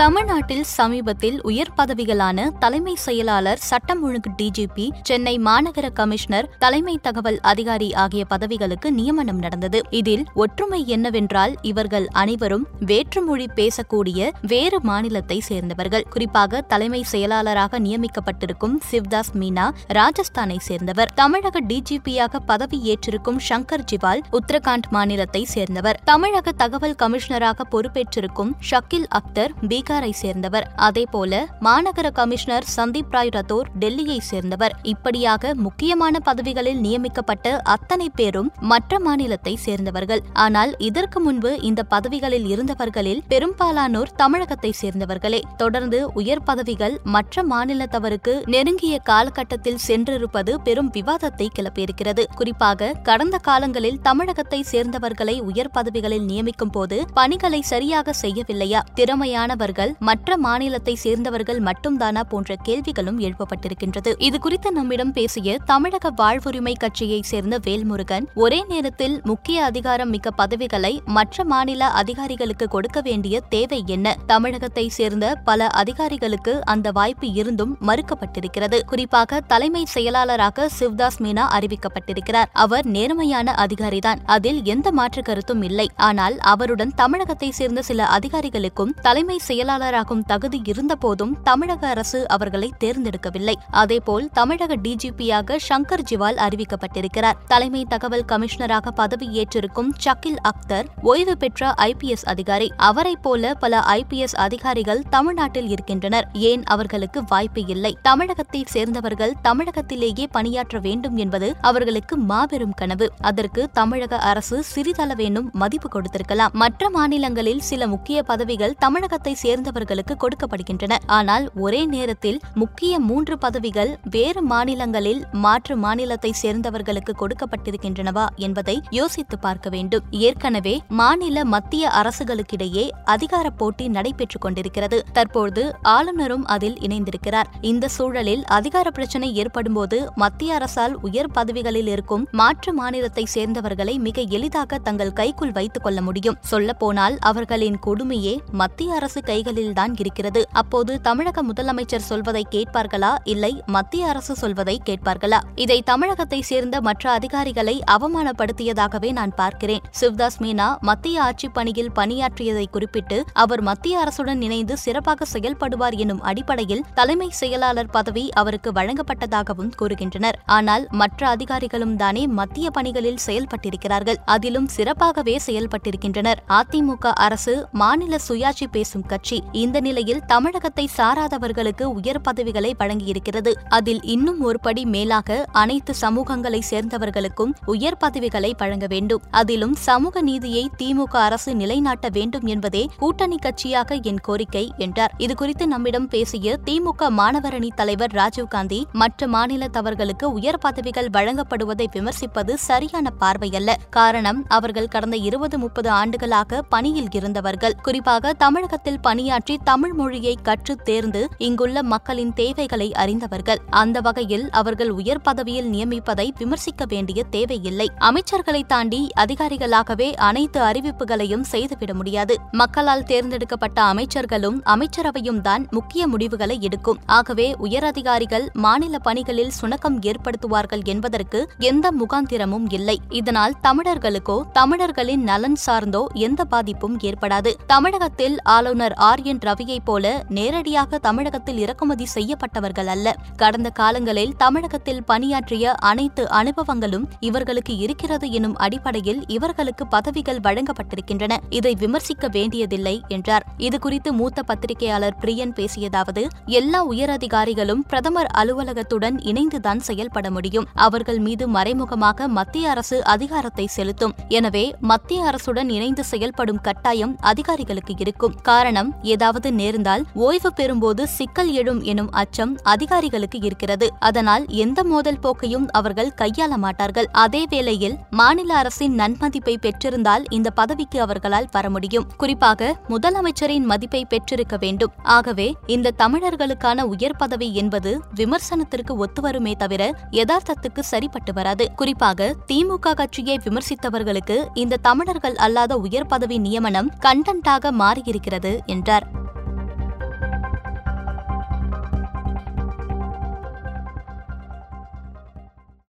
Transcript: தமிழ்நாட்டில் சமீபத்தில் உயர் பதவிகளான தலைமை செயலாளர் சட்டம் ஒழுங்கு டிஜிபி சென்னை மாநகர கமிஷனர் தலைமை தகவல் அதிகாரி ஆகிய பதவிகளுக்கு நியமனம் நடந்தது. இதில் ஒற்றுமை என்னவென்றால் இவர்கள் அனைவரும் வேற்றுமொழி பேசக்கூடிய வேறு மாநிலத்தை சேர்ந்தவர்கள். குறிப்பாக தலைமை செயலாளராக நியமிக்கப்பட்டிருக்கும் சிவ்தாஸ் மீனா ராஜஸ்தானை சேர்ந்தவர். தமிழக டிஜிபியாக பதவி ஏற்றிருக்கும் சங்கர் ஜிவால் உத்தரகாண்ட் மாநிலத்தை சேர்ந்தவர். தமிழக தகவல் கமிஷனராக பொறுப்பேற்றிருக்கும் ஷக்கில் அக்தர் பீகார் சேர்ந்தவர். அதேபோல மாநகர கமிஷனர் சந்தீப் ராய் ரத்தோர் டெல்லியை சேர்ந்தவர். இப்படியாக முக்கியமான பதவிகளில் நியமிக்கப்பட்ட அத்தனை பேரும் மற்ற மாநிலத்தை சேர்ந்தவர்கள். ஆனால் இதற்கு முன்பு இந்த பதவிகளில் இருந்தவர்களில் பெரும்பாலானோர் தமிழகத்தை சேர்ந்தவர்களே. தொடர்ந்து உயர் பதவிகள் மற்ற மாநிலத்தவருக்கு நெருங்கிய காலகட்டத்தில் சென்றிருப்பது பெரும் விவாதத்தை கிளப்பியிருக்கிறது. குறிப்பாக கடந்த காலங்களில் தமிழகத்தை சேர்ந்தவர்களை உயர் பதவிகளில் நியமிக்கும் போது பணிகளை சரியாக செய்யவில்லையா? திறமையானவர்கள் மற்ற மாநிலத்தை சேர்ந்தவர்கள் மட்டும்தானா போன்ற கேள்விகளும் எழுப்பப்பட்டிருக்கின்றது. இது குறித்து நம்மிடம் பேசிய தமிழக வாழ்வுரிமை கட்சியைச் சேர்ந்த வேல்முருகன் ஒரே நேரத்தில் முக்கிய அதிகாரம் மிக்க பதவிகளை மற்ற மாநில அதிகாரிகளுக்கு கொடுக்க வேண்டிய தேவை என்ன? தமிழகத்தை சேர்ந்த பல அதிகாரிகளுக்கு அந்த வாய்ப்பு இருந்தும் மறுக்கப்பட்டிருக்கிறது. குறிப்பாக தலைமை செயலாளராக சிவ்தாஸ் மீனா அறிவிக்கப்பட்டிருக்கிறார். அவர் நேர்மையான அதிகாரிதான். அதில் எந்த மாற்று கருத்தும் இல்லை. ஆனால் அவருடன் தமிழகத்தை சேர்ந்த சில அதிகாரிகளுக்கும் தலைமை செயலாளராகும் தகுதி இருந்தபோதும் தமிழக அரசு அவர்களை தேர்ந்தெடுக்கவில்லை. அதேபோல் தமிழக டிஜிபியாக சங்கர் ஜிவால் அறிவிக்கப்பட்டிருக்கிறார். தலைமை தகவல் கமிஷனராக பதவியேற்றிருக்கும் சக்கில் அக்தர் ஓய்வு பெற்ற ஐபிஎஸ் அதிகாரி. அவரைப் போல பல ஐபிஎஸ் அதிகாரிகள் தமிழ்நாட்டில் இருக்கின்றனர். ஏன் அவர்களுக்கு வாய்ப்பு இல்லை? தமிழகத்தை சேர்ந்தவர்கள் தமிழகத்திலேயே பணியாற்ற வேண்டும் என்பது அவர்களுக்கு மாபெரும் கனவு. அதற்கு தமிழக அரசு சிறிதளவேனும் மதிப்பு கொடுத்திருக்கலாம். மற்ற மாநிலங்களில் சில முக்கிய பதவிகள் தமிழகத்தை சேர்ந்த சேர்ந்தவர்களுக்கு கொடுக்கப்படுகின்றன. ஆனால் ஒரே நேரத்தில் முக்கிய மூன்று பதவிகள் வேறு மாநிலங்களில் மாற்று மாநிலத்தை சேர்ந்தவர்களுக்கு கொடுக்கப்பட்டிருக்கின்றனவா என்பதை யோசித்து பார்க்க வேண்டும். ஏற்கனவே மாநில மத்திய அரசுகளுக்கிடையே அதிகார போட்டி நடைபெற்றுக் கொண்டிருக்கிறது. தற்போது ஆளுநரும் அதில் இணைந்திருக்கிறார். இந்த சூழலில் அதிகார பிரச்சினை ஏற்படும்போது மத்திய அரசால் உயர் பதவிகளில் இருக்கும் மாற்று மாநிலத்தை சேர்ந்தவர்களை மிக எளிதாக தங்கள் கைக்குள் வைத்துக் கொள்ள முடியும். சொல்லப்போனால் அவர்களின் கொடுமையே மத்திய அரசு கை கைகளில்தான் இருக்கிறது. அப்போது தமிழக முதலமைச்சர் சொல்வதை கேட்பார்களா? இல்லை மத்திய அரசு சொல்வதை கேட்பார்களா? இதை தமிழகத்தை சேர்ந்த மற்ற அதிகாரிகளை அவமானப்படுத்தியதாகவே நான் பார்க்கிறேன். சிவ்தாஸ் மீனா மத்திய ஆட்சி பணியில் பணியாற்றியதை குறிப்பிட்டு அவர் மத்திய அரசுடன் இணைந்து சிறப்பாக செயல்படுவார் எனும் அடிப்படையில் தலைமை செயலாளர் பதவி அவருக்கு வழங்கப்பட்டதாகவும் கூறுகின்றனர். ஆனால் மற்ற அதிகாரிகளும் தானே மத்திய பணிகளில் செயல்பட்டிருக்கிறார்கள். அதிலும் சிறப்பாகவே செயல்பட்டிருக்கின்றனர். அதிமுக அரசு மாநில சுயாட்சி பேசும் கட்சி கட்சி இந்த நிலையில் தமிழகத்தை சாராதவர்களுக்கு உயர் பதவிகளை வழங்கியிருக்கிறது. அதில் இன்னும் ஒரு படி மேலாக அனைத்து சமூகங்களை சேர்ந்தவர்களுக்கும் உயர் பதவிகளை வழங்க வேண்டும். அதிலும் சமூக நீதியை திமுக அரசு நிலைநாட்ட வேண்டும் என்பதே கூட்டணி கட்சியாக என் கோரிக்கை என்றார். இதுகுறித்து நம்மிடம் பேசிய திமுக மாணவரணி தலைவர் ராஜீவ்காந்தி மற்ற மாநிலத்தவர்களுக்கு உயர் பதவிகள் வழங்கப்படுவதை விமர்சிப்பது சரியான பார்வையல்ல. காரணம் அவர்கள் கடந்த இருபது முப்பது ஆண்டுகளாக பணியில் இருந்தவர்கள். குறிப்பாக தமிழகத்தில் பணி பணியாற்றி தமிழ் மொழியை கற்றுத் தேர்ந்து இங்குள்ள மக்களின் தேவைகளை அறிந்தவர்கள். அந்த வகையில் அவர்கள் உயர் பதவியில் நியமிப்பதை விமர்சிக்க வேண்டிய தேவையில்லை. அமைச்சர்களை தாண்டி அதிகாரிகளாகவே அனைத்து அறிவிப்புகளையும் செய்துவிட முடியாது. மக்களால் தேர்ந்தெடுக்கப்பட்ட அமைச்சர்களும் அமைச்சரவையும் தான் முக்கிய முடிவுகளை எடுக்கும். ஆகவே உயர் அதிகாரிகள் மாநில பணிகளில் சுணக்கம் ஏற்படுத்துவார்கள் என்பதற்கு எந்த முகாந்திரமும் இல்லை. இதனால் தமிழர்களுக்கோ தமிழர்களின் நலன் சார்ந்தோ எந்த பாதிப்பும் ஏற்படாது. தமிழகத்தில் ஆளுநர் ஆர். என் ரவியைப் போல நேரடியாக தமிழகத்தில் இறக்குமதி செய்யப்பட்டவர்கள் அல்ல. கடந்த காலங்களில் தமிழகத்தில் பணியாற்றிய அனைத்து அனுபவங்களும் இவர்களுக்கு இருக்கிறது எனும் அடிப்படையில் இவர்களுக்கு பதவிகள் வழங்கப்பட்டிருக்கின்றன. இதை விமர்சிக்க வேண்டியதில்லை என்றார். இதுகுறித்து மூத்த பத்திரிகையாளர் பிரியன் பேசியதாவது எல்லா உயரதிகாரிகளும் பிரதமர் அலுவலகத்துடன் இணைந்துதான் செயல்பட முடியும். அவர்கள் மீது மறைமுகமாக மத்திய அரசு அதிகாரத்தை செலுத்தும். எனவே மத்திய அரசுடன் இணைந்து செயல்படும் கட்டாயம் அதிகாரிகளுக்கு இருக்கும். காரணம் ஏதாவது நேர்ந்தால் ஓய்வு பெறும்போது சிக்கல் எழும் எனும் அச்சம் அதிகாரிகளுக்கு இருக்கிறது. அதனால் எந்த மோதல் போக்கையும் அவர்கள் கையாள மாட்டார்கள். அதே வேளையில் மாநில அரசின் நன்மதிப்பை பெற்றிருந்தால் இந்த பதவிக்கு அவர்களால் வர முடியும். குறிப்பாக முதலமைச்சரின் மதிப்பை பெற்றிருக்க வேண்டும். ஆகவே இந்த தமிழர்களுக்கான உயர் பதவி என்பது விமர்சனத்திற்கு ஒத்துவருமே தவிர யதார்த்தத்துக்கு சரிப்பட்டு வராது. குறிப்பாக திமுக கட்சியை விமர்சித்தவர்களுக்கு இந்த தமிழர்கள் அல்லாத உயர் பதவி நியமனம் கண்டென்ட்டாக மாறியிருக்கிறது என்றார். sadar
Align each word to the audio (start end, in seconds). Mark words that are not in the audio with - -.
தமிழ்நாட்டில் 0.00 0.64
சமீபத்தில் 0.64 1.42
உயர் 1.42 1.70
பதவிகளான 1.76 2.50
தலைமை 2.58 2.94
செயலாளர் 2.94 3.58
சட்டம் 3.58 4.02
ஒழுங்கு 4.02 4.30
டிஜிபி 4.38 4.88
சென்னை 5.02 5.38
மாநகர 5.38 5.92
கமிஷனர் 5.92 6.48
தலைமை 6.58 6.98
தகவல் 7.02 7.38
அதிகாரி 7.40 7.94
ஆகிய 7.94 8.24
பதவிகளுக்கு 8.24 8.90
நியமனம் 8.90 9.38
நடந்தது. 9.38 9.80
இதில் 9.90 10.24
ஒற்றுமை 10.34 10.86
என்னவென்றால் 10.86 11.54
இவர்கள் 11.62 12.06
அனைவரும் 12.12 12.66
வேற்றுமொழி 12.78 13.46
பேசக்கூடிய 13.54 14.30
வேறு 14.40 14.80
மாநிலத்தை 14.82 15.40
சேர்ந்தவர்கள். 15.40 16.06
குறிப்பாக 16.08 16.60
தலைமை 16.60 17.02
செயலாளராக 17.02 17.78
நியமிக்கப்பட்டிருக்கும் 17.78 18.78
சிவ்தாஸ் 18.90 19.34
மீனா 19.34 19.68
ராஜஸ்தானை 19.88 20.58
சேர்ந்தவர். 20.58 21.12
தமிழக 21.14 21.60
டிஜிபியாக 21.60 22.42
பதவி 22.46 22.80
ஏற்றிருக்கும் 22.94 23.42
சங்கர் 23.50 23.86
ஜிவால் 23.92 24.24
உத்தரகாண்ட் 24.32 24.90
மாநிலத்தை 24.90 25.44
சேர்ந்தவர். 25.44 26.00
தமிழக 26.04 26.52
தகவல் 26.52 26.98
கமிஷனராக 27.04 27.68
பொறுப்பேற்றிருக்கும் 27.70 28.54
ஷக்கில் 28.70 29.08
அக்தர் 29.20 29.54
பீகார் 29.60 29.88
சேர்ந்தவர். 29.98 30.72
அதேபோல 30.76 31.46
மாநகர 31.60 32.10
கமிஷனர் 32.10 32.64
சந்தீப் 32.76 33.10
ராய் 33.10 33.28
ரத்தோர் 33.28 33.68
டெல்லியை 33.78 34.18
சேர்ந்தவர். 34.18 34.76
இப்படியாக 34.82 35.54
முக்கியமான 35.54 36.18
பதவிகளில் 36.18 36.80
நியமிக்கப்பட்ட 36.80 37.58
அத்தனை 37.58 38.10
பேரும் 38.14 38.52
மற்ற 38.60 39.00
மாநிலத்தை 39.00 39.56
சேர்ந்தவர்கள். 39.56 40.22
ஆனால் 40.32 40.74
இதற்கு 40.78 41.20
முன்பு 41.20 41.60
இந்த 41.60 41.82
பதவிகளில் 41.82 42.46
இருந்தவர்களில் 42.46 43.20
பெரும்பாலானோர் 43.28 44.12
தமிழகத்தை 44.16 44.74
சேர்ந்தவர்களே. 44.80 45.42
தொடர்ந்து 45.56 46.12
உயர் 46.12 46.42
பதவிகள் 46.42 47.00
மற்ற 47.04 47.42
மாநிலத்தவருக்கு 47.42 48.46
நெருங்கிய 48.46 48.98
காலகட்டத்தில் 48.98 49.78
சென்றிருப்பது 49.78 50.60
பெரும் 50.60 50.90
விவாதத்தை 50.90 51.48
கிளப்பியிருக்கிறது. 51.58 52.24
குறிப்பாக 52.36 52.92
கடந்த 53.02 53.38
காலங்களில் 53.38 54.00
தமிழகத்தை 54.00 54.64
சேர்ந்தவர்களை 54.72 55.40
உயர் 55.40 55.70
பதவிகளில் 55.70 56.26
நியமிக்கும் 56.26 56.70
போது 56.72 57.04
பணிகளை 57.14 57.60
சரியாக 57.60 58.12
செய்யவில்லையா? 58.22 58.80
திறமையானவர்கள் 58.94 59.78
மற்ற 59.98 60.36
மாநிலத்தை 60.36 60.94
சேர்ந்தவர்கள் 60.94 61.62
மட்டும்தானா 61.62 62.20
போன்ற 62.20 62.56
கேள்விகளும் 62.62 63.20
எழுப்பப்பட்டிருக்கின்றது. 63.20 64.14
இது 64.18 64.38
குறித்து 64.38 64.72
நம்மிடம் 64.72 65.12
பேசிய 65.12 65.58
தமிழக 65.64 66.10
வாழ்வுரிமை 66.10 66.74
கட்சியைச் 66.78 67.24
சேர்ந்த 67.24 67.58
வேல்முருகன் 67.58 68.26
ஒரே 68.34 68.64
நேரத்தில் 68.68 69.20
முக்கிய 69.24 69.64
அதிகாரம் 69.64 70.08
மிக்க 70.08 70.30
பதவிகளை 70.30 71.02
மற்ற 71.04 71.44
மாநில 71.44 71.86
அதிகாரிகளுக்கு 71.86 72.68
கொடுக்க 72.68 73.00
வேண்டிய 73.00 73.40
தேவை 73.40 73.82
என்ன? 73.86 74.16
தமிழகத்தை 74.26 74.88
சேர்ந்த 74.88 75.34
பல 75.44 75.66
அதிகாரிகளுக்கு 75.66 76.64
அந்த 76.64 76.90
வாய்ப்பு 76.90 77.32
இருந்தும் 77.32 77.76
மறுக்கப்பட்டிருக்கிறது. 77.86 78.78
குறிப்பாக 78.86 79.40
தலைமை 79.40 79.84
செயலாளராக 79.84 80.68
சிவ்தாஸ் 80.78 81.18
மீனா 81.18 81.44
அறிவிக்கப்பட்டிருக்கிறார். 81.58 82.50
அவர் 82.52 82.86
நேர்மையான 82.86 83.54
அதிகாரிதான். 83.58 84.20
அதில் 84.24 84.64
எந்த 84.64 84.92
மாற்று 84.92 85.22
கருத்தும் 85.22 85.62
இல்லை. 85.62 85.90
ஆனால் 85.96 86.38
அவருடன் 86.38 86.92
தமிழகத்தை 86.94 87.50
சேர்ந்த 87.50 87.82
சில 87.82 88.06
அதிகாரிகளுக்கும் 88.06 88.94
தலைமை 89.02 89.38
செயலாளராகும் 89.70 90.24
தகுதி 90.26 90.62
இருந்தபோதும் 90.64 91.42
தமிழக 91.42 91.88
அரசு 91.88 92.28
அவர்களை 92.28 92.72
தேர்ந்தெடுக்கவில்லை. 92.84 93.52
அதேபோல் 93.70 94.28
தமிழக 94.32 94.76
டிஜிபியாக 94.76 95.56
சங்கர் 95.68 96.04
ஜிவால் 96.10 96.38
அறிவிக்கப்பட்டிருக்கிறார். 96.46 97.32
தலைமை 97.46 97.84
தகவல் 97.84 98.24
கமிஷனராக 98.24 98.90
பதவியேற்றிருக்கும் 98.96 99.88
சக்கில் 99.96 100.36
அக்தர் 100.42 100.84
ஓய்வு 101.02 101.36
பெற்ற 101.36 101.74
ஐபிஎஸ் 101.76 102.24
அதிகாரி. 102.24 102.72
அவரைப் 102.76 103.22
போல 103.22 103.54
பல 103.54 103.78
ஐபிஎஸ் 103.78 104.34
அதிகாரிகள் 104.34 105.02
தமிழ்நாட்டில் 105.10 105.68
இருக்கின்றனர். 105.68 106.28
ஏன் 106.32 106.64
அவர்களுக்கு 106.64 107.22
வாய்ப்பு 107.28 107.66
இல்லை? 107.66 107.98
தமிழகத்தை 108.02 108.64
சேர்ந்தவர்கள் 108.66 109.34
தமிழகத்திலேயே 109.42 110.26
பணியாற்ற 110.30 110.78
வேண்டும் 110.78 111.16
என்பது 111.16 111.56
அவர்களுக்கு 111.60 112.16
மாபெரும் 112.16 112.74
கனவு. 112.74 113.12
அதற்கு 113.20 113.70
தமிழக 113.72 114.18
அரசு 114.18 114.64
சிறிதளவேனும் 114.74 115.50
மதிப்பு 115.52 115.88
கொடுத்திருக்கலாம். 115.88 116.52
மற்ற 116.52 116.90
மாநிலங்களில் 116.90 117.60
சில 117.60 117.86
முக்கிய 117.86 118.22
பதவிகள் 118.22 118.74
தமிழகத்தை 118.78 119.34
சேர்ந்த 119.34 119.49
சேர்ந்தவர்களுக்கு 119.50 120.16
கொடுக்கப்படுகின்றன. 120.22 120.98
ஆனால் 121.18 121.46
ஒரே 121.66 121.82
நேரத்தில் 121.96 122.40
முக்கிய 122.54 122.92
மூன்று 123.08 123.34
பதவிகள் 123.38 123.92
வேறு 124.16 124.42
மாநிலங்களில் 124.50 125.22
மாற்று 125.44 125.74
மாநிலத்தை 125.84 126.32
சேர்ந்தவர்களுக்கு 126.42 127.12
கொடுக்கப்பட்டிருக்கின்றனவா 127.22 128.26
என்பதை 128.46 128.76
யோசித்து 128.98 129.36
பார்க்க 129.38 129.68
வேண்டும். 129.74 130.04
ஏற்கனவே 130.26 130.74
மாநில 131.00 131.44
மத்திய 131.54 131.84
அரசுகளுக்கிடையே 132.00 132.84
அதிகார 133.14 133.46
போட்டி 133.50 133.84
நடைபெற்றுக் 133.88 134.44
கொண்டிருக்கிறது. 134.44 134.98
தற்போது 135.12 135.62
ஆளுநரும் 135.94 136.44
அதில் 136.54 136.78
இணைந்திருக்கிறார். 136.86 137.48
இந்த 137.70 137.88
சூழலில் 137.96 138.44
அதிகார 138.58 138.86
பிரச்சினை 138.90 139.30
ஏற்படும்போது 139.42 139.98
மத்திய 140.14 140.54
அரசால் 140.54 140.94
உயர் 141.08 141.32
பதவிகளில் 141.38 141.90
இருக்கும் 141.94 142.26
மாற்று 142.40 142.72
மாநிலத்தை 142.74 143.26
சேர்ந்தவர்களை 143.34 143.96
மிக 144.06 144.20
எளிதாக 144.38 144.78
தங்கள் 144.88 145.12
கைக்குள் 145.12 145.54
வைத்துக் 145.58 145.82
கொள்ள 145.82 146.00
முடியும். 146.08 146.38
சொல்லப்போனால் 146.52 147.18
அவர்களின் 147.30 147.78
கொடுமையே 147.86 148.36
மத்திய 148.62 148.94
அரசு 149.00 149.22
கை 149.22 149.39
கைகளில்தான் 149.42 149.94
இருக்கிறது. 149.98 150.48
அப்போது 150.52 151.00
தமிழக 151.00 151.42
முதலமைச்சர் 151.42 152.08
சொல்வதை 152.10 152.46
கேட்பார்களா? 152.50 153.14
இல்லை 153.24 153.62
மத்திய 153.66 154.08
அரசு 154.08 154.36
சொல்வதை 154.36 154.82
கேட்பார்களா? 154.84 155.38
இதை 155.54 155.82
தமிழகத்தை 155.82 156.40
சேர்ந்த 156.40 156.80
மற்ற 156.80 157.10
அதிகாரிகளை 157.10 157.82
அவமானப்படுத்தியதாகவே 157.90 159.12
நான் 159.12 159.34
பார்க்கிறேன். 159.34 159.80
சிவ்தாஸ் 160.00 160.38
மீனா 160.38 160.78
மத்திய 160.80 161.22
ஆட்சி 161.22 161.48
பணியில் 161.48 161.90
பணியாற்றியதை 161.92 162.66
குறிப்பிட்டு 162.70 163.24
அவர் 163.32 163.60
மத்திய 163.60 164.04
அரசுடன் 164.04 164.40
இணைந்து 164.40 164.76
சிறப்பாக 164.76 165.26
செயல்படுவார் 165.32 165.96
எனும் 165.96 166.20
அடிப்படையில் 166.20 166.84
தலைமை 166.94 167.30
செயலாளர் 167.30 167.90
பதவி 167.90 168.28
அவருக்கு 168.32 168.72
வழங்கப்பட்டதாகவும் 168.72 169.72
கூறுகின்றனர். 169.80 170.38
ஆனால் 170.46 170.86
மற்ற 170.90 171.28
அதிகாரிகளும் 171.28 171.96
தானே 171.96 172.26
மத்திய 172.26 172.70
பணிகளில் 172.70 173.18
செயல்பட்டிருக்கிறார்கள். 173.26 174.16
அதிலும் 174.24 174.68
சிறப்பாகவே 174.76 175.36
செயல்பட்டிருக்கின்றனர். 175.46 176.40
அதிமுக 176.48 177.12
அரசு 177.26 177.68
மாநில 177.72 178.16
சுயாட்சி 178.28 178.66
பேசும் 178.70 179.06
கட்சி 179.06 179.29
கட்சி 179.30 179.58
இந்த 179.60 179.78
நிலையில் 179.80 180.22
தமிழகத்தை 180.26 180.84
சாராதவர்களுக்கு 180.96 181.84
உயர் 181.98 182.20
பதவிகளை 182.20 182.70
வழங்கியிருக்கிறது. 182.78 183.52
அதில் 183.68 184.00
இன்னும் 184.14 184.40
ஒரு 184.40 184.58
படி 184.60 184.82
மேலாக 184.84 185.36
அனைத்து 185.52 185.92
சமூகங்களை 186.00 186.60
சேர்ந்தவர்களுக்கும் 186.70 187.52
உயர் 187.64 187.96
பதவிகளை 187.96 188.50
வழங்க 188.58 188.86
வேண்டும். 188.86 189.22
அதிலும் 189.30 189.74
சமூக 189.88 190.22
நீதியை 190.22 190.64
திமுக 190.78 191.14
அரசு 191.26 191.54
நிலைநாட்ட 191.54 192.08
வேண்டும் 192.08 192.46
என்பதே 192.46 192.82
கூட்டணி 192.98 193.38
கட்சியாக 193.42 194.00
என் 194.02 194.20
கோரிக்கை 194.20 194.64
என்றார். 194.76 195.14
இதுகுறித்து 195.18 195.66
நம்மிடம் 195.66 196.08
பேசிய 196.08 196.56
திமுக 196.64 197.10
மாணவரணி 197.20 197.70
தலைவர் 197.74 198.16
ராஜீவ்காந்தி 198.20 198.80
மற்ற 198.92 199.28
மாநிலத்தவர்களுக்கு 199.36 200.28
உயர் 200.38 200.62
பதவிகள் 200.66 201.12
வழங்கப்படுவதை 201.12 201.88
விமர்சிப்பது 201.96 202.54
சரியான 202.68 203.12
பார்வையல்ல. 203.20 203.70
காரணம் 203.90 204.42
அவர்கள் 204.48 204.92
கடந்த 204.96 205.16
இருபது 205.28 205.58
முப்பது 205.58 205.90
ஆண்டுகளாக 206.00 206.62
பணியில் 206.74 207.12
இருந்தவர்கள். 207.12 207.78
குறிப்பாக 207.82 208.34
தமிழகத்தில் 208.44 209.00
பணி 209.00 209.18
பணியாற்றி 209.20 209.58
தமிழ் 209.64 209.92
மொழியை 209.92 210.38
கற்றுத் 210.42 210.84
தேர்ந்து 210.84 211.28
இங்குள்ள 211.38 211.82
மக்களின் 211.82 212.32
தேவைகளை 212.32 212.92
அறிந்தவர்கள். 212.92 213.58
அந்த 213.70 214.00
வகையில் 214.00 214.50
அவர்கள் 214.50 214.90
உயர் 214.90 215.20
பதவியில் 215.20 215.70
நியமிப்பதை 215.70 216.28
விமர்சிக்க 216.38 216.84
வேண்டிய 216.88 217.24
தேவையில்லை. 217.30 217.90
அமைச்சர்களை 218.00 218.62
தாண்டி 218.66 219.08
அதிகாரிகளாகவே 219.16 220.12
அனைத்து 220.12 220.60
அறிவிப்புகளையும் 220.60 221.40
செய்துவிட 221.40 221.94
முடியாது. 221.94 222.36
மக்களால் 222.52 223.04
தேர்ந்தெடுக்கப்பட்ட 223.04 223.82
அமைச்சர்களும் 223.82 224.58
அமைச்சரவையும் 224.64 225.40
தான் 225.40 225.66
முக்கிய 225.70 226.06
முடிவுகளை 226.06 226.58
எடுக்கும். 226.60 226.98
ஆகவே 227.06 227.54
உயர் 227.58 227.84
அதிகாரிகள் 227.84 228.50
மாநில 228.52 228.98
பணிகளில் 228.98 229.52
சுணக்கம் 229.60 230.00
ஏற்படுத்துவார்கள் 230.00 230.84
என்பதற்கு 230.84 231.50
எந்த 231.58 231.92
முகாந்திரமும் 231.92 232.66
இல்லை. 232.68 233.00
இதனால் 233.08 233.54
தமிழர்களுக்கோ 233.62 234.40
தமிழர்களின் 234.52 235.22
நலன் 235.22 235.58
சார்ந்தோ 235.66 236.04
எந்த 236.14 236.44
பாதிப்பும் 236.44 236.98
ஏற்படாது. 237.00 237.52
தமிழகத்தில் 237.66 238.42
ஆளுநர் 238.42 238.92
ஆர். 238.92 239.08
என் 239.18 239.38
ரவியைப் 239.38 239.84
போல 239.84 240.24
நேரடியாக 240.28 240.98
தமிழகத்தில் 240.98 241.58
இறக்குமதி 241.58 242.06
செய்யப்பட்டவர்கள் 242.14 242.86
அல்ல. 242.86 243.16
கடந்த 243.36 243.70
காலங்களில் 243.70 244.36
தமிழகத்தில் 244.36 245.04
பணியாற்றிய 245.04 245.72
அனைத்து 245.72 246.24
அனுபவங்களும் 246.24 247.04
இவர்களுக்கு 247.20 247.76
இருக்கிறது 247.76 248.30
எனும் 248.30 248.56
அடிப்படையில் 248.56 249.24
இவர்களுக்கு 249.26 249.86
பதவிகள் 249.86 250.38
வழங்கப்பட்டிருக்கின்றன. 250.38 251.36
இதை 251.50 251.74
விமர்சிக்க 251.74 252.28
வேண்டியதில்லை 252.28 253.02
என்றார். 253.08 253.46
இதுகுறித்து 253.58 254.10
மூத்த 254.10 254.42
பத்திரிகையாளர் 254.42 255.16
பிரியன் 255.20 255.52
பேசியதாவது 255.52 256.26
எல்லா 256.46 256.88
உயரதிகாரிகளும் 256.88 257.84
பிரதமர் 257.88 258.30
அலுவலகத்துடன் 258.38 259.16
இணைந்துதான் 259.16 259.76
செயல்பட 259.76 260.30
முடியும். 260.30 260.66
அவர்கள் 260.74 261.18
மீது 261.18 261.48
மறைமுகமாக 261.48 262.28
மத்திய 262.28 262.70
அரசு 262.70 263.04
அதிகாரத்தை 263.04 263.66
செலுத்தும். 263.66 264.14
எனவே 264.28 264.74
மத்திய 264.80 265.30
அரசுடன் 265.30 265.68
இணைந்து 265.68 266.04
செயல்படும் 266.04 266.60
கட்டாயம் 266.60 267.16
அதிகாரிகளுக்கு 267.20 267.94
இருக்கும். 267.98 268.34
காரணம் 268.42 268.99
ஏதாவது 269.02 269.52
நேர்ந்தால் 269.52 270.04
ஓய்வு 270.14 270.52
பெறும்போது 270.56 271.02
சிக்கல் 271.02 271.52
எழும் 271.52 271.82
எனும் 271.82 272.10
அச்சம் 272.10 272.58
அதிகாரிகளுக்கு 272.62 273.40
இருக்கிறது. 273.42 273.92
அதனால் 273.98 274.46
எந்த 274.48 274.84
மோதல் 274.84 275.18
போக்கையும் 275.18 275.68
அவர்கள் 275.70 276.14
கையாள 276.16 276.56
மாட்டார்கள். 276.56 277.08
அதே 277.12 277.46
வேளையில் 277.48 277.96
மாநில 278.10 278.54
அரசின் 278.54 278.98
நன்மதிப்பை 278.98 279.56
பெற்றிருந்தால் 279.56 280.24
இந்த 280.28 280.50
பதவிக்கு 280.50 281.00
அவர்களால் 281.00 281.48
வர 281.52 281.70
முடியும். 281.70 282.06
குறிப்பாக 282.16 282.80
முதலமைச்சரின் 282.88 283.64
மதிப்பை 283.64 284.04
பெற்றிருக்க 284.04 284.56
வேண்டும். 284.56 284.92
ஆகவே 285.02 285.54
இந்த 285.66 285.94
தமிழர்களுக்கான 285.98 286.80
உயர் 286.80 287.16
பதவி 287.16 287.54
என்பது 287.54 288.00
விமர்சனத்திற்கு 288.14 289.04
ஒத்துவருமே 289.04 289.54
தவிர 289.56 289.94
யதார்த்தத்துக்கு 290.10 290.80
சரிப்பட்டு 290.80 291.32
வராது. 291.32 291.66
குறிப்பாக 291.76 292.34
திமுக 292.52 292.94
கட்சியை 292.94 293.38
விமர்சித்தவர்களுக்கு 293.44 294.36
இந்த 294.54 294.76
தமிழர்கள் 294.76 295.34
அல்லாத 295.34 295.76
உயர் 295.76 296.06
பதவி 296.06 296.38
நியமனம் 296.38 296.90
கண்டென்ட்டாக 297.00 297.72
மாறியிருக்கிறது 297.78 298.64
என்றார். 298.66 298.88
sadar 298.90 299.19